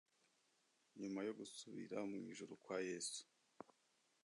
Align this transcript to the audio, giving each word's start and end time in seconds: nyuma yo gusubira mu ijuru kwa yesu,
nyuma 1.01 1.19
yo 1.27 1.33
gusubira 1.39 1.97
mu 2.09 2.15
ijuru 2.29 2.53
kwa 2.63 2.77
yesu, 2.89 3.21